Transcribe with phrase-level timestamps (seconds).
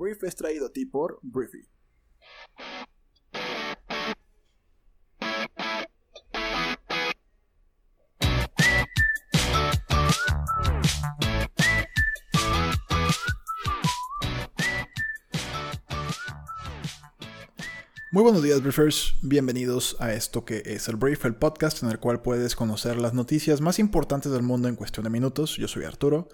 [0.00, 1.68] brief es traído a ti por Briefy.
[18.12, 19.14] Muy buenos días, Briefers.
[19.22, 23.12] Bienvenidos a esto que es el Brief, el podcast en el cual puedes conocer las
[23.12, 25.58] noticias más importantes del mundo en cuestión de minutos.
[25.58, 26.28] Yo soy Arturo,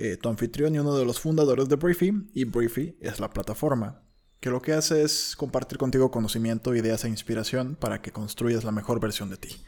[0.00, 4.02] eh, tu anfitrión y uno de los fundadores de Briefy, y Briefy es la plataforma
[4.40, 8.72] que lo que hace es compartir contigo conocimiento, ideas e inspiración para que construyas la
[8.72, 9.62] mejor versión de ti.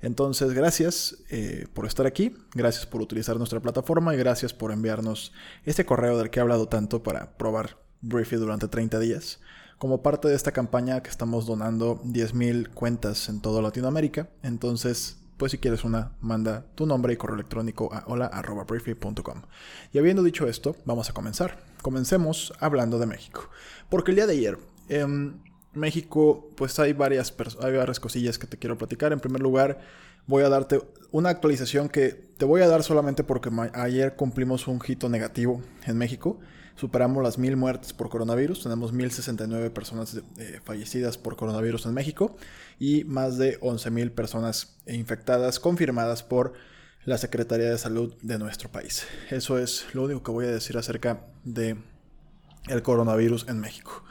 [0.00, 5.32] Entonces, gracias eh, por estar aquí, gracias por utilizar nuestra plataforma y gracias por enviarnos
[5.64, 9.40] este correo del que he hablado tanto para probar Briefy durante 30 días
[9.78, 14.30] como parte de esta campaña que estamos donando 10.000 cuentas en toda Latinoamérica.
[14.42, 19.42] Entonces, pues si quieres una, manda tu nombre y correo electrónico a hola.briefly.com.
[19.92, 21.58] Y habiendo dicho esto, vamos a comenzar.
[21.82, 23.50] Comencemos hablando de México.
[23.88, 28.58] Porque el día de ayer, en México, pues hay varias, hay varias cosillas que te
[28.58, 29.12] quiero platicar.
[29.12, 29.80] En primer lugar,
[30.26, 30.80] voy a darte
[31.10, 35.96] una actualización que te voy a dar solamente porque ayer cumplimos un hito negativo en
[35.96, 36.40] México
[36.76, 42.36] superamos las mil muertes por coronavirus, tenemos 1069 personas eh, fallecidas por coronavirus en México
[42.78, 46.54] y más de 11.000 personas infectadas confirmadas por
[47.04, 49.06] la Secretaría de Salud de nuestro país.
[49.30, 51.76] Eso es lo único que voy a decir acerca de
[52.68, 54.02] el coronavirus en México.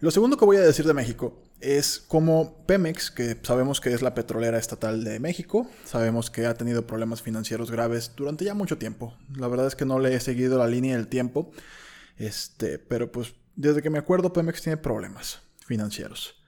[0.00, 4.02] Lo segundo que voy a decir de México es como Pemex, que sabemos que es
[4.02, 8.78] la petrolera estatal de México, sabemos que ha tenido problemas financieros graves durante ya mucho
[8.78, 9.16] tiempo.
[9.36, 11.52] La verdad es que no le he seguido la línea del tiempo,
[12.18, 16.42] este, pero pues desde que me acuerdo Pemex tiene problemas financieros.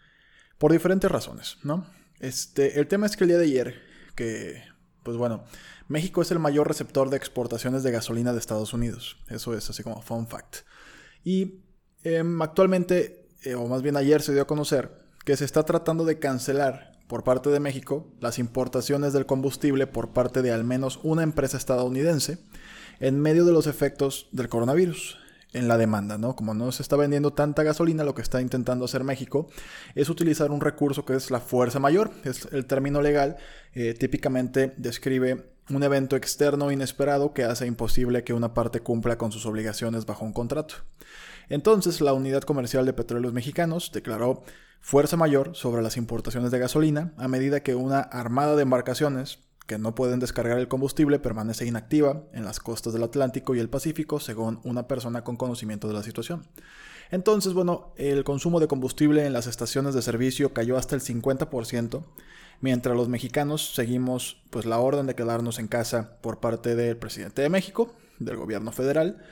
[0.59, 1.87] Por diferentes razones, ¿no?
[2.19, 3.83] Este, el tema es que el día de ayer,
[4.17, 4.63] que,
[5.05, 5.45] pues bueno,
[5.87, 9.19] México es el mayor receptor de exportaciones de gasolina de Estados Unidos.
[9.29, 10.59] Eso es así como fun fact.
[11.23, 11.61] Y
[12.03, 16.05] em, actualmente, eh, o más bien ayer se dio a conocer que se está tratando
[16.05, 21.01] de cancelar por parte de México las importaciones del combustible por parte de al menos
[21.03, 22.39] una empresa estadounidense
[23.01, 25.19] en medio de los efectos del coronavirus
[25.53, 26.35] en la demanda, ¿no?
[26.35, 29.49] Como no se está vendiendo tanta gasolina, lo que está intentando hacer México
[29.95, 33.37] es utilizar un recurso que es la fuerza mayor, es el término legal,
[33.73, 39.33] eh, típicamente describe un evento externo inesperado que hace imposible que una parte cumpla con
[39.33, 40.75] sus obligaciones bajo un contrato.
[41.49, 44.43] Entonces, la Unidad Comercial de Petróleos Mexicanos declaró
[44.81, 49.79] fuerza mayor sobre las importaciones de gasolina a medida que una armada de embarcaciones que
[49.79, 54.21] no pueden descargar el combustible permanece inactiva en las costas del Atlántico y el Pacífico,
[54.21, 56.47] según una persona con conocimiento de la situación.
[57.11, 62.05] Entonces, bueno, el consumo de combustible en las estaciones de servicio cayó hasta el 50%,
[62.61, 67.43] mientras los mexicanos seguimos pues la orden de quedarnos en casa por parte del presidente
[67.43, 69.23] de México, del gobierno federal.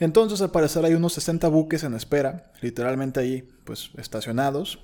[0.00, 4.80] Entonces, al parecer hay unos 60 buques en espera, literalmente ahí pues estacionados,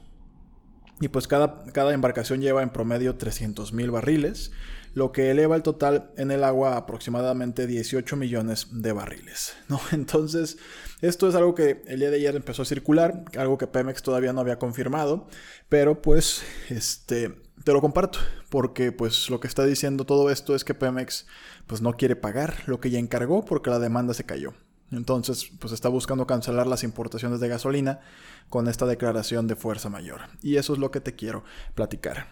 [1.00, 4.53] y pues cada, cada embarcación lleva en promedio 300 mil barriles,
[4.94, 9.54] lo que eleva el total en el agua a aproximadamente 18 millones de barriles.
[9.69, 9.81] ¿no?
[9.93, 10.56] Entonces,
[11.03, 14.33] esto es algo que el día de ayer empezó a circular, algo que Pemex todavía
[14.33, 15.28] no había confirmado,
[15.69, 20.65] pero pues este, te lo comparto, porque pues lo que está diciendo todo esto es
[20.65, 21.27] que Pemex
[21.66, 24.54] pues no quiere pagar lo que ya encargó porque la demanda se cayó.
[24.92, 28.00] Entonces, pues está buscando cancelar las importaciones de gasolina
[28.48, 30.22] con esta declaración de fuerza mayor.
[30.42, 32.26] Y eso es lo que te quiero platicar.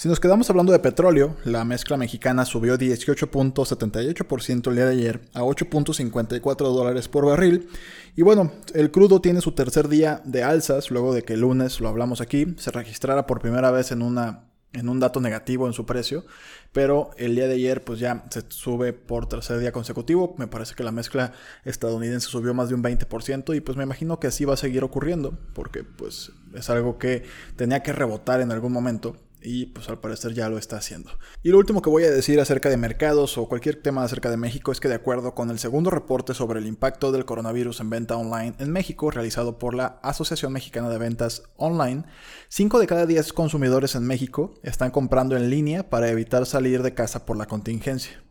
[0.00, 5.20] Si nos quedamos hablando de petróleo, la mezcla mexicana subió 18.78% el día de ayer
[5.34, 7.68] a 8.54 dólares por barril.
[8.16, 11.80] Y bueno, el crudo tiene su tercer día de alzas luego de que el lunes,
[11.80, 15.72] lo hablamos aquí, se registrara por primera vez en una en un dato negativo en
[15.72, 16.24] su precio,
[16.72, 20.74] pero el día de ayer pues ya se sube por tercer día consecutivo, me parece
[20.74, 21.32] que la mezcla
[21.64, 24.84] estadounidense subió más de un 20% y pues me imagino que así va a seguir
[24.84, 27.24] ocurriendo, porque pues es algo que
[27.56, 31.10] tenía que rebotar en algún momento y pues al parecer ya lo está haciendo.
[31.42, 34.36] Y lo último que voy a decir acerca de mercados o cualquier tema acerca de
[34.36, 37.90] México es que de acuerdo con el segundo reporte sobre el impacto del coronavirus en
[37.90, 42.04] venta online en México realizado por la Asociación Mexicana de Ventas Online,
[42.48, 46.94] 5 de cada 10 consumidores en México están comprando en línea para evitar salir de
[46.94, 48.22] casa por la contingencia.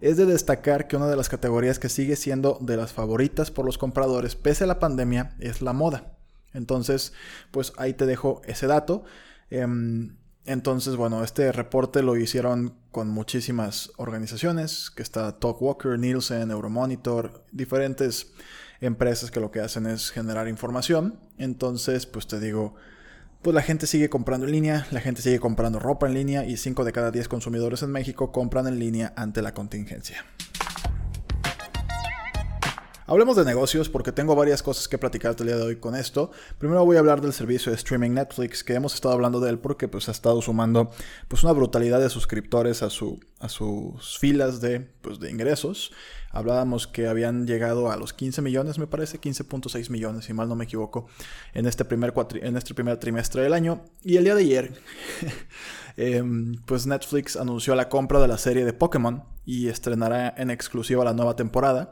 [0.00, 3.66] Es de destacar que una de las categorías que sigue siendo de las favoritas por
[3.66, 6.16] los compradores pese a la pandemia es la moda.
[6.54, 7.12] Entonces,
[7.50, 9.04] pues ahí te dejo ese dato.
[9.50, 10.16] Em,
[10.46, 18.32] entonces, bueno, este reporte lo hicieron con muchísimas organizaciones, que está Talkwalker, Nielsen, Euromonitor, diferentes
[18.80, 21.20] empresas que lo que hacen es generar información.
[21.36, 22.74] Entonces, pues te digo,
[23.42, 26.56] pues la gente sigue comprando en línea, la gente sigue comprando ropa en línea y
[26.56, 30.24] 5 de cada 10 consumidores en México compran en línea ante la contingencia.
[33.10, 36.30] Hablemos de negocios porque tengo varias cosas que platicar el día de hoy con esto.
[36.58, 39.58] Primero voy a hablar del servicio de streaming Netflix, que hemos estado hablando de él
[39.58, 40.92] porque pues, ha estado sumando
[41.26, 45.90] pues, una brutalidad de suscriptores a, su, a sus filas de, pues, de ingresos.
[46.30, 50.54] Hablábamos que habían llegado a los 15 millones, me parece, 15.6 millones, si mal no
[50.54, 51.08] me equivoco,
[51.52, 53.82] en este, primer en este primer trimestre del año.
[54.04, 54.72] Y el día de ayer,
[55.96, 61.02] em, pues Netflix anunció la compra de la serie de Pokémon y estrenará en exclusiva
[61.02, 61.90] la nueva temporada.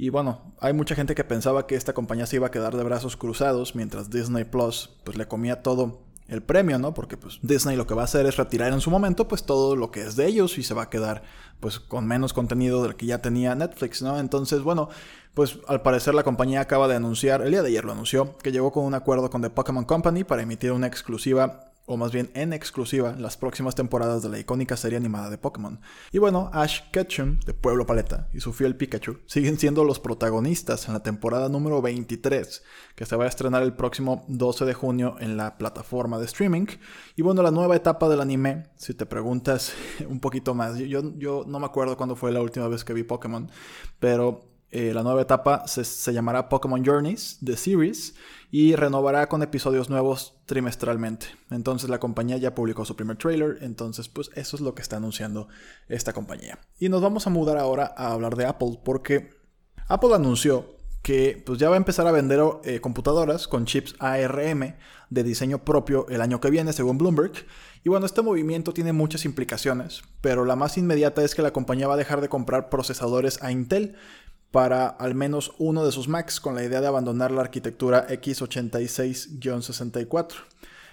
[0.00, 2.82] Y bueno, hay mucha gente que pensaba que esta compañía se iba a quedar de
[2.82, 6.94] brazos cruzados mientras Disney Plus pues le comía todo el premio, ¿no?
[6.94, 9.76] Porque pues Disney lo que va a hacer es retirar en su momento pues todo
[9.76, 11.22] lo que es de ellos y se va a quedar
[11.60, 14.18] pues con menos contenido del que ya tenía Netflix, ¿no?
[14.18, 14.88] Entonces, bueno,
[15.34, 18.52] pues al parecer la compañía acaba de anunciar, el día de ayer lo anunció, que
[18.52, 22.30] llegó con un acuerdo con The Pokémon Company para emitir una exclusiva o más bien
[22.34, 25.80] en exclusiva, las próximas temporadas de la icónica serie animada de Pokémon.
[26.12, 30.86] Y bueno, Ash Ketchum, de Pueblo Paleta, y su fiel Pikachu siguen siendo los protagonistas
[30.86, 32.62] en la temporada número 23,
[32.94, 36.66] que se va a estrenar el próximo 12 de junio en la plataforma de streaming.
[37.16, 39.72] Y bueno, la nueva etapa del anime, si te preguntas
[40.08, 43.02] un poquito más, yo, yo no me acuerdo cuándo fue la última vez que vi
[43.02, 43.50] Pokémon,
[43.98, 48.14] pero eh, la nueva etapa se, se, llamará Pokémon Journeys, The Series,
[48.50, 51.26] y renovará con episodios nuevos trimestralmente.
[51.50, 54.96] Entonces la compañía ya publicó su primer trailer, entonces pues eso es lo que está
[54.96, 55.48] anunciando
[55.88, 56.58] esta compañía.
[56.78, 59.30] Y nos vamos a mudar ahora a hablar de Apple, porque
[59.88, 64.74] Apple anunció que pues ya va a empezar a vender eh, computadoras con chips ARM
[65.08, 67.32] de diseño propio el año que viene, según Bloomberg.
[67.82, 71.88] Y bueno, este movimiento tiene muchas implicaciones, pero la más inmediata es que la compañía
[71.88, 73.96] va a dejar de comprar procesadores a Intel,
[74.50, 80.34] para al menos uno de sus Macs con la idea de abandonar la arquitectura x86-64.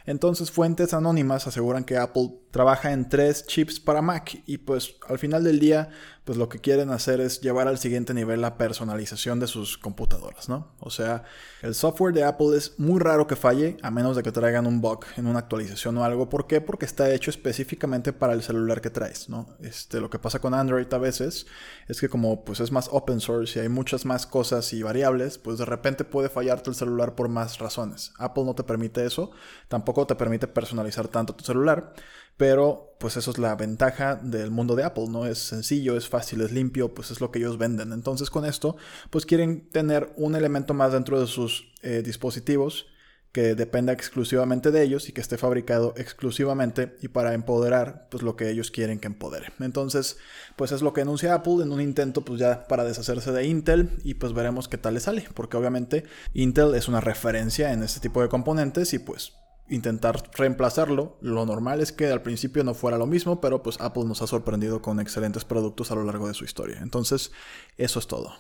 [0.06, 5.20] Entonces fuentes anónimas aseguran que Apple trabaja en tres chips para Mac y pues al
[5.20, 5.90] final del día
[6.28, 10.50] pues lo que quieren hacer es llevar al siguiente nivel la personalización de sus computadoras,
[10.50, 10.74] ¿no?
[10.82, 11.24] O sea,
[11.62, 14.82] el software de Apple es muy raro que falle a menos de que traigan un
[14.82, 16.28] bug en una actualización o algo.
[16.28, 16.60] ¿Por qué?
[16.60, 19.28] Porque está hecho específicamente para el celular que traes.
[19.62, 21.46] Este, lo que pasa con Android a veces
[21.88, 25.38] es que como pues es más open source y hay muchas más cosas y variables,
[25.38, 28.12] pues de repente puede fallarte el celular por más razones.
[28.18, 29.32] Apple no te permite eso,
[29.70, 31.94] tampoco te permite personalizar tanto tu celular.
[32.38, 35.26] Pero pues eso es la ventaja del mundo de Apple, ¿no?
[35.26, 37.92] Es sencillo, es fácil, es limpio, pues es lo que ellos venden.
[37.94, 38.78] Entonces con esto
[39.10, 42.88] pues quieren tener un elemento más dentro de sus eh, dispositivos
[43.32, 48.36] que dependa exclusivamente de ellos y que esté fabricado exclusivamente y para empoderar pues lo
[48.36, 49.52] que ellos quieren que empodere.
[49.60, 50.18] Entonces,
[50.56, 53.92] pues es lo que anuncia Apple en un intento pues ya para deshacerse de Intel
[54.04, 58.00] y pues veremos qué tal le sale, porque obviamente Intel es una referencia en este
[58.00, 59.34] tipo de componentes y pues
[59.70, 61.18] intentar reemplazarlo.
[61.22, 64.28] Lo normal es que al principio no fuera lo mismo, pero pues Apple nos ha
[64.28, 66.80] sorprendido con excelentes productos a lo largo de su historia.
[66.82, 67.32] Entonces,
[67.78, 68.34] eso es todo.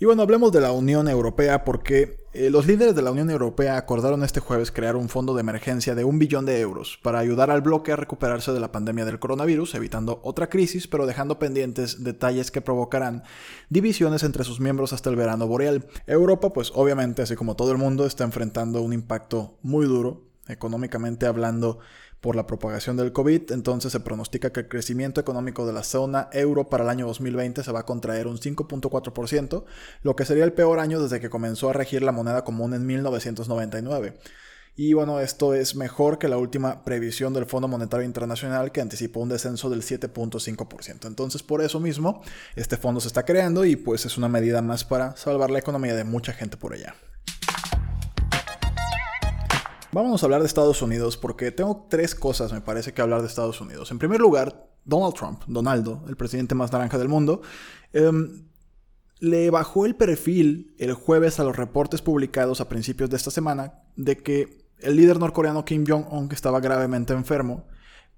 [0.00, 3.78] Y bueno, hablemos de la Unión Europea porque eh, los líderes de la Unión Europea
[3.78, 7.50] acordaron este jueves crear un fondo de emergencia de un billón de euros para ayudar
[7.50, 12.04] al bloque a recuperarse de la pandemia del coronavirus, evitando otra crisis, pero dejando pendientes
[12.04, 13.22] detalles que provocarán
[13.70, 15.86] divisiones entre sus miembros hasta el verano boreal.
[16.06, 21.26] Europa, pues obviamente, así como todo el mundo, está enfrentando un impacto muy duro, económicamente
[21.26, 21.78] hablando,
[22.20, 26.28] por la propagación del COVID, entonces se pronostica que el crecimiento económico de la zona
[26.32, 29.64] euro para el año 2020 se va a contraer un 5.4%,
[30.02, 32.86] lo que sería el peor año desde que comenzó a regir la moneda común en
[32.86, 34.14] 1999.
[34.80, 39.18] Y bueno, esto es mejor que la última previsión del Fondo Monetario Internacional que anticipó
[39.18, 41.08] un descenso del 7.5%.
[41.08, 42.22] Entonces, por eso mismo,
[42.54, 45.96] este fondo se está creando y pues es una medida más para salvar la economía
[45.96, 46.94] de mucha gente por allá.
[49.90, 53.28] Vamos a hablar de Estados Unidos porque tengo tres cosas, me parece, que hablar de
[53.28, 53.90] Estados Unidos.
[53.90, 57.40] En primer lugar, Donald Trump, Donaldo, el presidente más naranja del mundo,
[57.94, 58.44] em,
[59.18, 63.82] le bajó el perfil el jueves a los reportes publicados a principios de esta semana
[63.96, 67.66] de que el líder norcoreano Kim Jong-un estaba gravemente enfermo,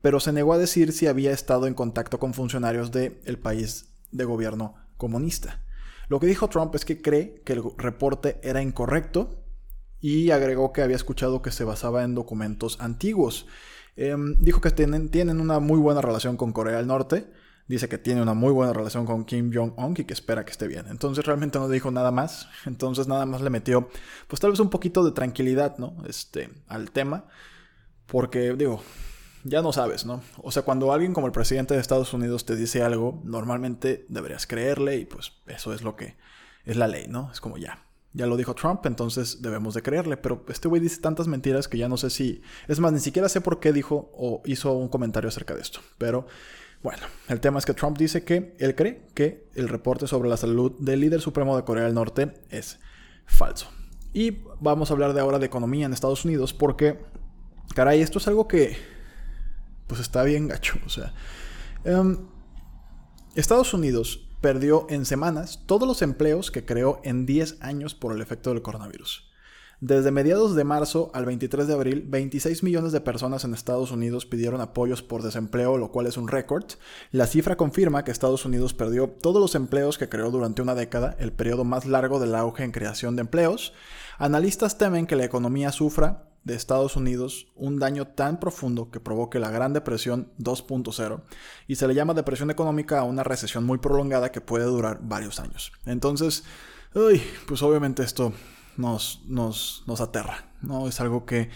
[0.03, 4.25] pero se negó a decir si había estado en contacto con funcionarios del país de
[4.25, 5.62] gobierno comunista.
[6.09, 9.40] Lo que dijo Trump es que cree que el reporte era incorrecto
[10.00, 13.47] y agregó que había escuchado que se basaba en documentos antiguos.
[13.97, 17.30] Em, dijo que tienen, tienen una muy buena relación con Corea del Norte.
[17.69, 20.66] Dice que tiene una muy buena relación con Kim Jong-un y que espera que esté
[20.66, 20.87] bien.
[20.88, 22.49] Entonces realmente no dijo nada más.
[22.66, 23.88] Entonces nada más le metió,
[24.26, 25.97] pues tal vez un poquito de tranquilidad, ¿no?
[26.09, 27.26] Este, al tema.
[28.07, 28.83] Porque, digo,
[29.45, 30.23] ya no sabes, ¿no?
[30.38, 34.47] O sea, cuando alguien como el presidente de Estados Unidos te dice algo, normalmente deberías
[34.47, 36.16] creerle y pues eso es lo que
[36.64, 37.30] es la ley, ¿no?
[37.33, 40.17] Es como ya, ya lo dijo Trump, entonces debemos de creerle.
[40.17, 42.43] Pero este güey dice tantas mentiras que ya no sé si...
[42.69, 45.81] Es más, ni siquiera sé por qué dijo o hizo un comentario acerca de esto.
[45.99, 46.26] Pero
[46.83, 50.38] Bueno, el tema es que Trump dice que él cree que el reporte sobre la
[50.38, 52.81] salud del líder supremo de Corea del Norte es
[53.26, 53.69] falso.
[54.14, 56.99] Y vamos a hablar de ahora de economía en Estados Unidos porque,
[57.75, 58.76] caray, esto es algo que
[59.87, 60.79] pues está bien gacho.
[60.87, 61.12] O sea,
[61.85, 62.19] em,
[63.35, 68.23] Estados Unidos perdió en semanas todos los empleos que creó en 10 años por el
[68.23, 69.31] efecto del coronavirus.
[69.83, 74.27] Desde mediados de marzo al 23 de abril, 26 millones de personas en Estados Unidos
[74.27, 76.65] pidieron apoyos por desempleo, lo cual es un récord.
[77.13, 81.17] La cifra confirma que Estados Unidos perdió todos los empleos que creó durante una década,
[81.19, 83.73] el periodo más largo del auge en creación de empleos.
[84.19, 89.39] Analistas temen que la economía sufra de Estados Unidos un daño tan profundo que provoque
[89.39, 91.23] la Gran Depresión 2.0
[91.69, 95.39] y se le llama depresión económica a una recesión muy prolongada que puede durar varios
[95.41, 95.73] años.
[95.87, 96.45] Entonces,
[97.47, 98.33] pues obviamente esto
[98.77, 100.89] nos, nos, nos aterra, ¿no?
[100.89, 101.51] Es algo que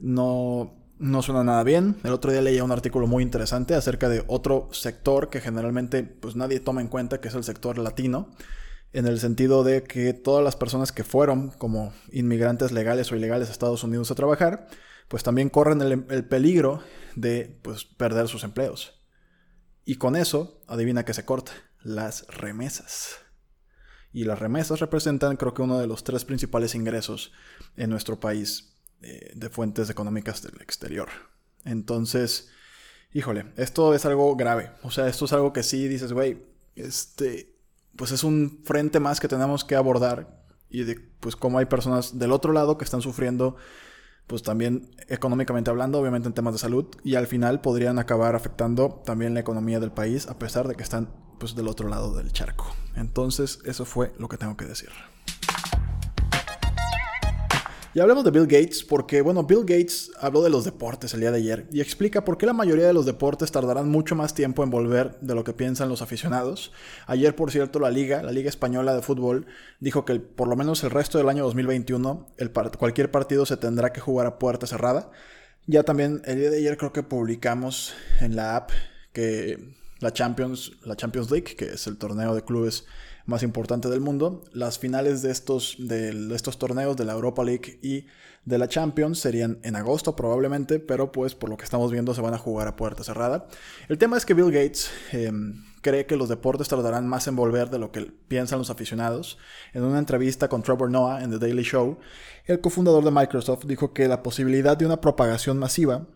[0.00, 1.96] no, no suena nada bien.
[2.04, 6.36] El otro día leía un artículo muy interesante acerca de otro sector que generalmente pues
[6.36, 8.30] nadie toma en cuenta, que es el sector latino,
[8.92, 13.48] en el sentido de que todas las personas que fueron como inmigrantes legales o ilegales
[13.48, 14.68] a Estados Unidos a trabajar,
[15.08, 16.82] pues también corren el, el peligro
[17.16, 19.02] de pues, perder sus empleos.
[19.84, 23.22] Y con eso, adivina que se corta, las remesas
[24.12, 27.32] y las remesas representan creo que uno de los tres principales ingresos
[27.76, 31.08] en nuestro país eh, de fuentes económicas del exterior.
[31.64, 32.50] Entonces,
[33.12, 34.70] híjole, esto es algo grave.
[34.82, 36.44] O sea, esto es algo que sí dices, güey,
[36.76, 37.56] este,
[37.96, 42.18] pues es un frente más que tenemos que abordar y de, pues cómo hay personas
[42.18, 43.56] del otro lado que están sufriendo
[44.26, 49.02] pues también económicamente hablando, obviamente en temas de salud, y al final podrían acabar afectando
[49.04, 52.32] también la economía del país, a pesar de que están pues del otro lado del
[52.32, 52.74] charco.
[52.94, 54.90] Entonces, eso fue lo que tengo que decir.
[57.94, 61.30] Y hablemos de Bill Gates porque, bueno, Bill Gates habló de los deportes el día
[61.30, 64.64] de ayer y explica por qué la mayoría de los deportes tardarán mucho más tiempo
[64.64, 66.72] en volver de lo que piensan los aficionados.
[67.06, 69.44] Ayer, por cierto, la Liga, la Liga Española de Fútbol,
[69.78, 73.92] dijo que por lo menos el resto del año 2021 el cualquier partido se tendrá
[73.92, 75.10] que jugar a puerta cerrada.
[75.66, 78.70] Ya también el día de ayer creo que publicamos en la app
[79.12, 82.86] que la Champions, la Champions League, que es el torneo de clubes
[83.26, 84.44] más importante del mundo.
[84.52, 88.06] Las finales de estos, de, estos torneos de la Europa League y
[88.44, 92.20] de la Champions serían en agosto probablemente, pero pues por lo que estamos viendo se
[92.20, 93.46] van a jugar a puerta cerrada.
[93.88, 97.70] El tema es que Bill Gates em, cree que los deportes tardarán más en volver
[97.70, 99.38] de lo que piensan los aficionados.
[99.72, 101.98] En una entrevista con Trevor Noah en The Daily Show,
[102.46, 106.06] el cofundador de Microsoft dijo que la posibilidad de una propagación masiva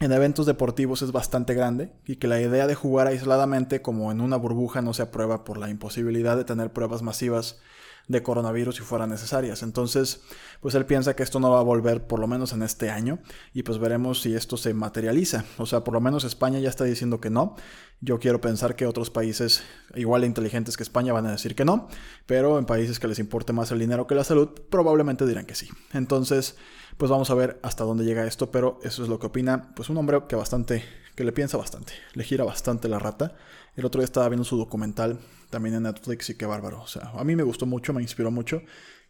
[0.00, 4.22] en eventos deportivos es bastante grande y que la idea de jugar aisladamente como en
[4.22, 7.60] una burbuja no se aprueba por la imposibilidad de tener pruebas masivas
[8.08, 9.62] de coronavirus si fueran necesarias.
[9.62, 10.22] Entonces,
[10.60, 13.20] pues él piensa que esto no va a volver por lo menos en este año
[13.52, 15.44] y pues veremos si esto se materializa.
[15.58, 17.54] O sea, por lo menos España ya está diciendo que no.
[18.00, 19.62] Yo quiero pensar que otros países
[19.94, 21.88] igual inteligentes que España van a decir que no,
[22.24, 25.54] pero en países que les importe más el dinero que la salud probablemente dirán que
[25.54, 25.68] sí.
[25.92, 26.56] Entonces,
[27.00, 29.88] pues vamos a ver hasta dónde llega esto, pero eso es lo que opina pues
[29.88, 30.84] un hombre que bastante
[31.16, 33.36] que le piensa bastante, le gira bastante la rata.
[33.74, 37.10] El otro día estaba viendo su documental también en Netflix y qué bárbaro, o sea,
[37.14, 38.60] a mí me gustó mucho, me inspiró mucho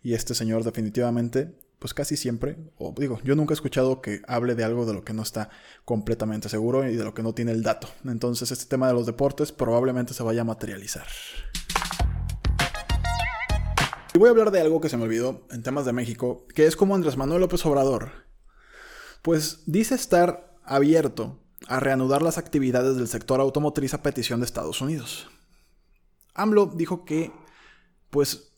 [0.04, 4.54] y este señor definitivamente pues casi siempre, o digo, yo nunca he escuchado que hable
[4.54, 5.50] de algo de lo que no está
[5.84, 7.88] completamente seguro y de lo que no tiene el dato.
[8.04, 11.06] Entonces este tema de los deportes probablemente se vaya a materializar.
[14.20, 16.76] Voy a hablar de algo que se me olvidó en temas de México, que es
[16.76, 18.10] como Andrés Manuel López Obrador,
[19.22, 24.82] pues dice estar abierto a reanudar las actividades del sector automotriz a petición de Estados
[24.82, 25.30] Unidos.
[26.34, 27.32] AMLO dijo que,
[28.10, 28.52] pues,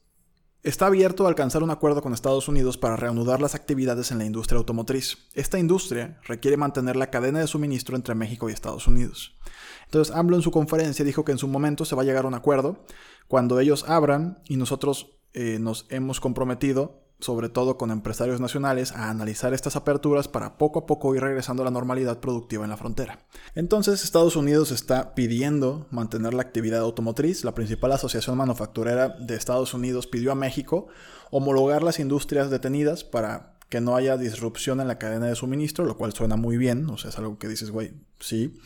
[0.64, 4.24] está abierto a alcanzar un acuerdo con Estados Unidos para reanudar las actividades en la
[4.24, 5.28] industria automotriz.
[5.32, 9.36] Esta industria requiere mantener la cadena de suministro entre México y Estados Unidos.
[9.84, 12.28] Entonces, AMLO en su conferencia dijo que en su momento se va a llegar a
[12.28, 12.84] un acuerdo
[13.28, 19.10] cuando ellos abran y nosotros eh, nos hemos comprometido, sobre todo con empresarios nacionales, a
[19.10, 22.76] analizar estas aperturas para poco a poco ir regresando a la normalidad productiva en la
[22.76, 23.20] frontera.
[23.54, 27.44] Entonces Estados Unidos está pidiendo mantener la actividad automotriz.
[27.44, 30.88] La principal asociación manufacturera de Estados Unidos pidió a México
[31.30, 35.96] homologar las industrias detenidas para que no haya disrupción en la cadena de suministro, lo
[35.96, 38.60] cual suena muy bien, o sea, es algo que dices, güey, sí.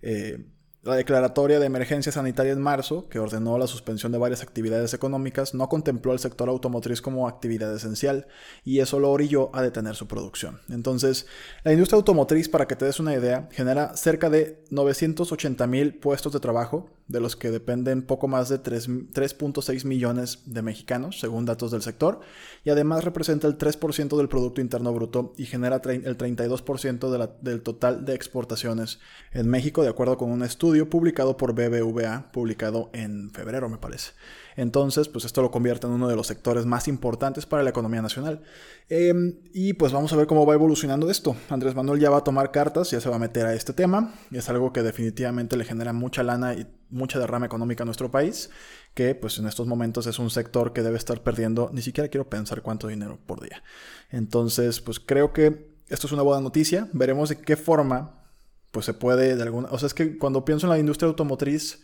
[0.00, 0.46] Eh,
[0.86, 5.52] la declaratoria de emergencia sanitaria en marzo, que ordenó la suspensión de varias actividades económicas,
[5.52, 8.28] no contempló al sector automotriz como actividad esencial
[8.64, 10.60] y eso lo orilló a detener su producción.
[10.70, 11.26] Entonces,
[11.64, 16.32] la industria automotriz, para que te des una idea, genera cerca de 980 mil puestos
[16.32, 21.70] de trabajo de los que dependen poco más de 3.6 millones de mexicanos, según datos
[21.70, 22.20] del sector,
[22.64, 28.04] y además representa el 3% del Producto Interno Bruto y genera el 32% del total
[28.04, 28.98] de exportaciones
[29.32, 34.12] en México, de acuerdo con un estudio publicado por BBVA, publicado en febrero, me parece.
[34.56, 38.00] Entonces, pues esto lo convierte en uno de los sectores más importantes para la economía
[38.00, 38.42] nacional.
[38.88, 41.36] Em, y pues vamos a ver cómo va evolucionando esto.
[41.50, 44.14] Andrés Manuel ya va a tomar cartas, ya se va a meter a este tema.
[44.32, 48.50] Es algo que definitivamente le genera mucha lana y mucha derrama económica a nuestro país,
[48.94, 52.28] que pues en estos momentos es un sector que debe estar perdiendo, ni siquiera quiero
[52.30, 53.62] pensar cuánto dinero por día.
[54.10, 56.88] Entonces, pues creo que esto es una buena noticia.
[56.92, 58.22] Veremos de qué forma
[58.70, 59.68] pues se puede de alguna...
[59.70, 61.82] O sea, es que cuando pienso en la industria automotriz,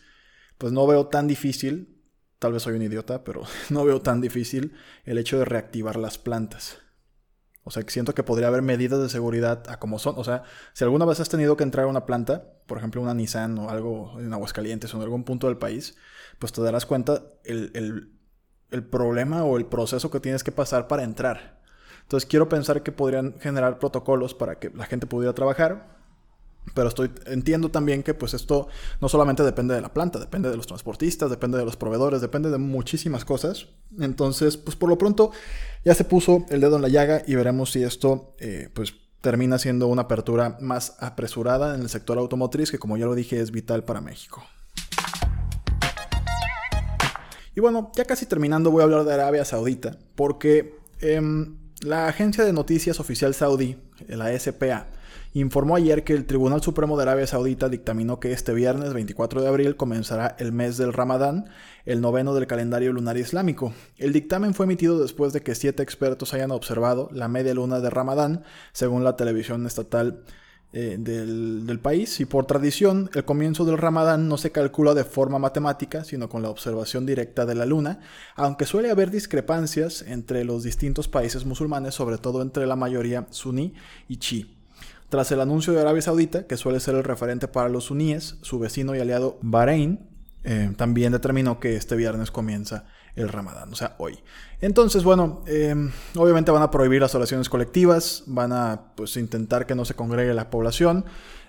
[0.57, 1.92] pues no veo tan difícil
[2.43, 4.73] tal vez soy un idiota, pero no veo tan difícil
[5.05, 6.77] el hecho de reactivar las plantas.
[7.63, 10.15] O sea, siento que podría haber medidas de seguridad a como son.
[10.17, 13.13] O sea, si alguna vez has tenido que entrar a una planta, por ejemplo una
[13.13, 15.95] Nissan o algo en Aguascalientes o en algún punto del país,
[16.37, 17.71] pues te darás cuenta el,
[18.71, 21.61] el problema o el proceso que tienes que pasar para entrar.
[22.01, 26.02] Entonces quiero pensar que podrían generar protocolos para que la gente pudiera trabajar,
[26.73, 28.67] pero estoy, entiendo también que pues esto
[29.01, 32.49] no solamente depende de la planta, depende de los transportistas, depende de los proveedores, depende
[32.49, 33.67] de muchísimas cosas.
[33.99, 35.31] Entonces, pues por lo pronto
[35.85, 39.57] ya se puso el dedo en la llaga y veremos si esto eh, pues termina
[39.57, 43.51] siendo una apertura más apresurada en el sector automotriz, que como ya lo dije es
[43.51, 44.43] vital para México.
[47.55, 52.43] Y bueno, ya casi terminando voy a hablar de Arabia Saudita, porque em, la agencia
[52.43, 53.77] de noticias oficial saudí,
[54.07, 54.87] la SPA,
[55.33, 59.47] informó ayer que el Tribunal Supremo de Arabia Saudita dictaminó que este viernes 24 de
[59.47, 61.49] abril comenzará el mes del Ramadán,
[61.85, 63.73] el noveno del calendario lunar islámico.
[63.97, 67.89] El dictamen fue emitido después de que siete expertos hayan observado la media luna de
[67.89, 70.23] Ramadán, según la televisión estatal
[70.75, 75.03] eh, del, del, país y por tradición el comienzo del ramadán no se calcula de
[75.03, 77.99] forma matemática sino con la observación directa de la luna,
[78.35, 83.75] aunque suele haber discrepancias entre los distintos países musulmanes, sobre todo entre la mayoría suní
[84.07, 84.62] y chi.
[85.13, 88.57] Tras el anuncio de Arabia Saudita, que suele ser el referente para los suníes, su
[88.57, 90.09] vecino y aliado Bahrein
[90.43, 94.19] eh, también determinó que este viernes comienza el Ramadán, o sea, hoy.
[94.59, 99.75] Entonces, bueno, em, obviamente van a prohibir las oraciones colectivas, van a pues, intentar que
[99.75, 101.05] no se congregue la población.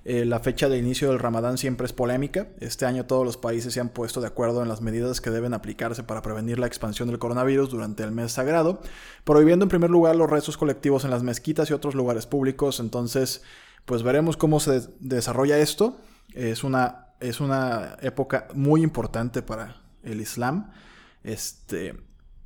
[0.06, 2.48] Eh, la fecha de inicio del Ramadán siempre es polémica.
[2.60, 5.54] Este año todos los países se han puesto de acuerdo en las medidas que deben
[5.54, 8.82] aplicarse para prevenir la expansión del coronavirus durante el mes sagrado,
[9.24, 12.80] prohibiendo en primer lugar los rezos colectivos en las mezquitas y otros lugares públicos.
[12.80, 13.42] Entonces,
[13.86, 15.96] pues veremos cómo se desarrolla esto.
[16.34, 20.70] Es una, es una época muy importante para el Islam.
[21.24, 21.94] Este,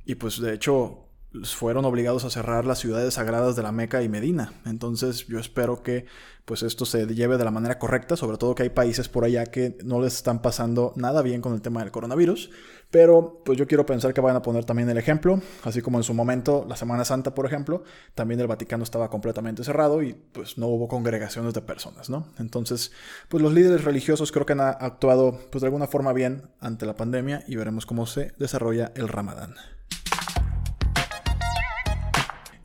[0.05, 1.08] y pues de hecho
[1.43, 4.53] fueron obligados a cerrar las ciudades sagradas de la Meca y Medina.
[4.65, 6.05] Entonces yo espero que
[6.45, 9.45] pues esto se lleve de la manera correcta, sobre todo que hay países por allá
[9.45, 12.49] que no les están pasando nada bien con el tema del coronavirus,
[12.89, 16.03] pero pues yo quiero pensar que van a poner también el ejemplo, así como en
[16.03, 17.83] su momento la Semana Santa, por ejemplo,
[18.15, 22.25] también el Vaticano estaba completamente cerrado y pues no hubo congregaciones de personas, ¿no?
[22.39, 22.91] Entonces,
[23.27, 26.95] pues los líderes religiosos creo que han actuado pues de alguna forma bien ante la
[26.95, 29.53] pandemia y veremos cómo se desarrolla el Ramadán.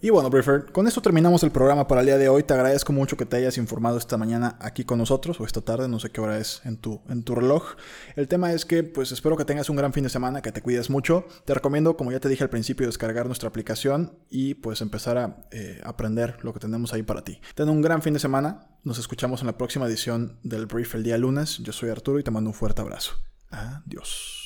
[0.05, 2.43] Y bueno, Briefer, con esto terminamos el programa para el día de hoy.
[2.43, 5.88] Te agradezco mucho que te hayas informado esta mañana aquí con nosotros, o esta tarde,
[5.88, 7.77] no sé qué hora es en tu, en tu reloj.
[8.14, 10.61] El tema es que, pues espero que tengas un gran fin de semana, que te
[10.61, 11.25] cuides mucho.
[11.47, 15.38] Te recomiendo, como ya te dije al principio, descargar nuestra aplicación y pues empezar a
[15.53, 17.40] eh, aprender lo que tenemos ahí para ti.
[17.55, 18.77] Ten un gran fin de semana.
[18.83, 21.61] Nos escuchamos en la próxima edición del Brief el día lunes.
[21.61, 23.14] Yo soy Arturo y te mando un fuerte abrazo.
[23.49, 24.43] Adiós.